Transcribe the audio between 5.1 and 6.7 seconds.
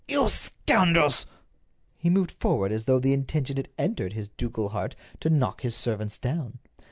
to knock his servants down.